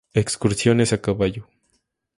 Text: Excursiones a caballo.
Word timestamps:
Excursiones 0.15 0.93
a 0.93 0.97
caballo. 1.05 1.47